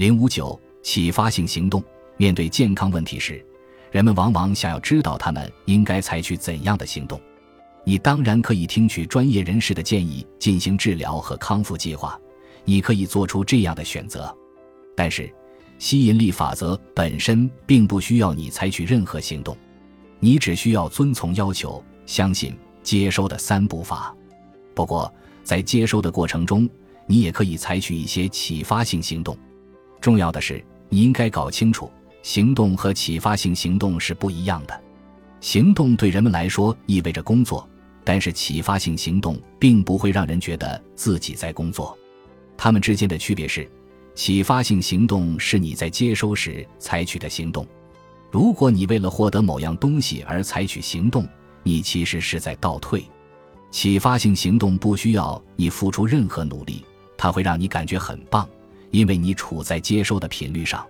[0.00, 1.84] 零五九启发性行动。
[2.16, 3.44] 面对健康问题时，
[3.90, 7.20] 人们往往想要知道他们应该采取怎样的行动。
[7.84, 12.18] 你当然可以听取专业人士的建议进行治疗和康复计划，
[12.64, 14.34] 你可以做出这样的选择。
[14.96, 15.30] 但是，
[15.78, 19.54] 吸引力法则本身并不需要你采取任何行动，
[20.18, 24.16] 你只需要遵从要求、相信、接收的三步法。
[24.74, 25.12] 不过，
[25.44, 26.66] 在接收的过程中，
[27.06, 29.36] 你也可以采取一些启发性行动。
[30.00, 31.90] 重要的是，你应该搞清楚。
[32.22, 34.80] 行动和启发性行动是不一样的。
[35.40, 37.66] 行动对人们来说意味着工作，
[38.04, 41.96] 但是启发性行动并不会让人觉得自己在工作。
[42.58, 43.66] 它们之间的区别是，
[44.14, 47.66] 启发性行动是你在接收时采取的行动。
[48.30, 51.26] 如果你为了获得某样东西而采取行动，
[51.62, 53.02] 你其实是在倒退。
[53.70, 56.84] 启发性行动不需要你付出任何努力，
[57.16, 58.46] 它会让你感觉很棒，
[58.90, 60.86] 因为你处在接收的频率上。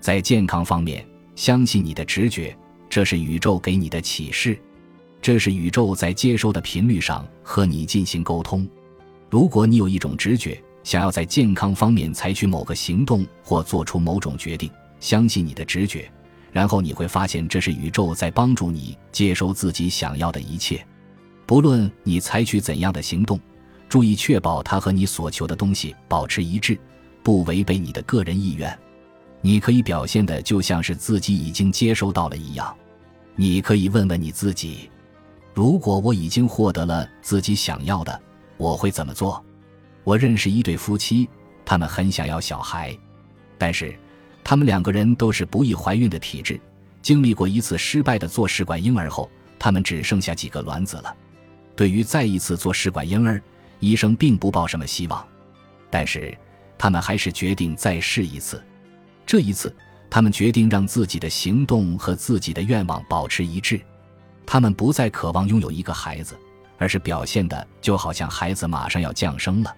[0.00, 1.06] 在健康方面，
[1.36, 2.56] 相信你的直觉，
[2.90, 4.58] 这是宇宙给你的启示，
[5.20, 8.68] 这是宇宙在接收的频率上和你进行沟通。
[9.30, 16.10] 如果你有一种直觉，想要在健康方面采取某个行动或做出某种决定，相信你的直觉，
[16.50, 20.84] 然后你会发现这是宇宙在帮助你接收自己想要的一切。
[21.46, 23.38] 不论你采取怎样的行动，
[23.88, 26.76] 注意确保它和你所求的东西保持一致，
[27.22, 28.78] 不违背你的个人意愿。
[29.40, 32.74] 你可以表现的就像是自己已经接收到了一样，
[33.34, 34.88] 你可以问问你自己：
[35.52, 38.20] 如果我已经获得了自己想要的，
[38.56, 39.44] 我会怎么做？
[40.04, 41.28] 我认识一对夫妻，
[41.64, 42.96] 他们很想要小孩，
[43.58, 43.96] 但是
[44.44, 46.60] 他们两个人都是不易怀孕的体质，
[47.00, 51.16] 经历过一次失败的做试管婴儿后，他们只剩下几个卵子了。
[51.74, 53.42] 对于再一次做试管婴儿，
[53.80, 55.26] 医生并不抱什么希望，
[55.90, 56.36] 但是
[56.82, 58.60] 他们还是决定再试一次。
[59.24, 59.72] 这一次，
[60.10, 63.80] 他们决定让自己的行动和自己的愿望保持一致。
[64.44, 66.36] 他们不再渴望拥有一个孩子，
[66.78, 69.72] 而是表现的就好像孩子马上要降生了。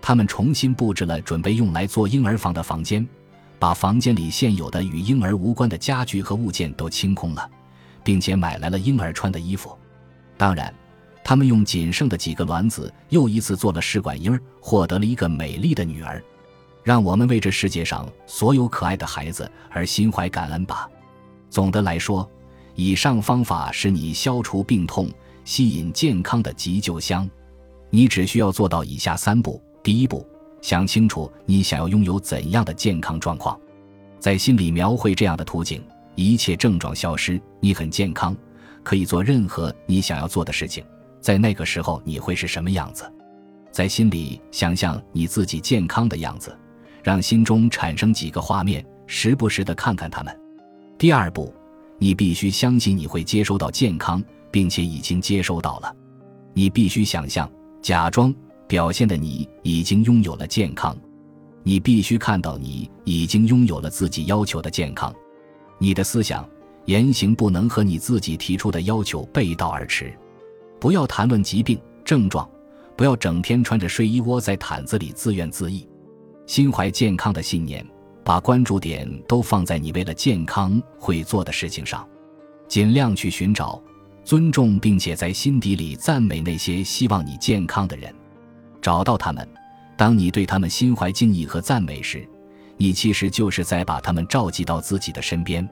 [0.00, 3.04] 他们重新布置了准备用来做婴儿房的房间，
[3.58, 7.50] 把房间里现有的与婴儿无关的家具和物件都清空了，
[8.04, 9.76] 并且买来了婴儿穿的衣服。
[10.36, 10.72] 当然，
[11.24, 16.22] 他们用仅剩的几个卵子又一次做了试管婴儿，获得了一个美丽的女儿。
[16.86, 20.88] 让我们为这世界上所有可爱的孩子而心怀感恩吧。
[21.50, 22.30] 总的来说，
[22.76, 25.10] 以上方法是你消除病痛、
[25.44, 27.28] 吸引健康的急救箱。
[27.90, 30.24] 你只需要做到以下三步：第一步，
[30.62, 33.58] 想清楚你想要拥有怎样的健康状况，
[34.20, 35.82] 在心里描绘这样的图景：
[36.14, 38.32] 一切症状消失，你很健康，
[38.84, 40.84] 可以做任何你想要做的事情。
[41.20, 43.12] 在那个时候，你会是什么样子？
[43.72, 46.56] 在心里想象你自己健康的样子。
[47.06, 50.40] 让心中产生几个画面，时不时的看看他们。
[50.98, 51.54] 第二步，
[52.00, 55.94] 你必须相信你会接收到健康，并且已经接收到了。
[56.52, 57.48] 你必须想象、
[57.80, 58.34] 假装、
[58.66, 60.98] 表现的你已经拥有了健康。
[61.62, 65.14] 你必须看到你已经拥有了自己要求的健康。
[65.78, 66.44] 你的思想、
[66.86, 70.12] 言行不能和你自己提出的要求背道而驰。
[70.80, 72.50] 不要谈论疾病症状，
[72.96, 75.86] 不要整天穿着睡衣窝在毯子里自怨自艾。
[76.46, 77.84] 心怀健康的信念，
[78.24, 82.06] 把关注点都放在你为了健康会做的事情上，
[82.68, 83.82] 尽量去寻找、
[84.24, 88.14] 尊重，并且在心底里赞美那些希望你健康的人。
[88.80, 89.46] 找到他们，
[89.96, 92.26] 当你对他们心怀敬意和赞美时，
[92.76, 95.68] 你其实就是在把他们召集到自己的身边。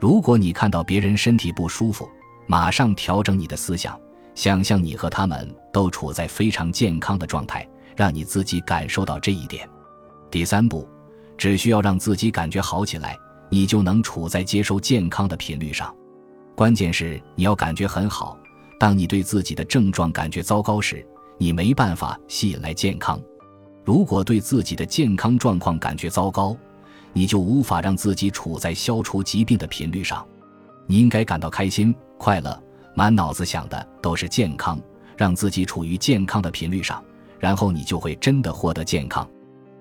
[0.00, 2.08] 如果你看到别人身体不舒服，
[2.46, 3.98] 马上调整你的思想，
[4.34, 9.68] 想象你和他们都处在非常健康的状态，让你自己感受到这一点。
[10.36, 10.86] 第三步，
[11.38, 15.96] 只需要让自己感觉好起来，你就能处在接受健康的频率上。
[16.54, 18.36] 关键是你要感觉很好。
[18.78, 21.02] 当你对自己的症状感觉糟糕时，
[21.38, 23.18] 你没办法吸引来健康。
[23.82, 26.54] 如果对自己的健康状况感觉糟糕，
[27.14, 30.22] 你就无法让自己处在消除疾病的频率上。
[30.86, 32.62] 你应该感到开心、快乐，
[32.94, 34.78] 满脑子想的都是健康，
[35.16, 37.02] 让自己处于健康的频率上，
[37.38, 39.26] 然后你就会真的获得健康。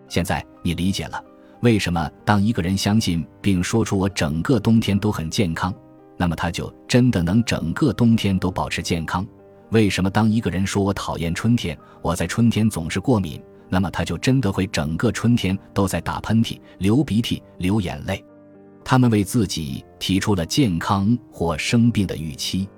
[0.07, 1.23] 现在你理解了
[1.61, 5.73] 为什么当一个人相信并说出“我整个冬天都很健康”，
[6.17, 9.25] 那么他就真的能整个冬天都保持健康？
[9.71, 18.23] 为什么当一个人说我讨厌春天，我在春天总是过敏，那么他就真的会整个春天都在打喷嚏、流鼻涕、流眼泪？
[18.83, 22.69] 他们为自己提出了健康或生病的预期。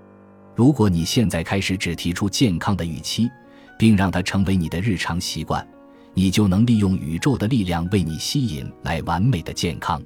[0.56, 3.30] 如果你现在开始只提出健康的预期，
[3.78, 5.68] 并让它成为你的日常习惯。
[6.18, 10.02] 你就能利用宇宙的力量为你吸引来完美的健康。